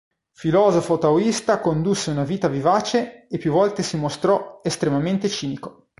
Filosofo 0.33 0.97
taoista, 0.97 1.59
condusse 1.59 2.09
una 2.09 2.23
vita 2.23 2.47
vivace 2.47 3.27
e 3.27 3.37
più 3.37 3.51
volte 3.51 3.83
si 3.83 3.97
mostrò 3.97 4.59
estremamente 4.63 5.29
cinico. 5.29 5.89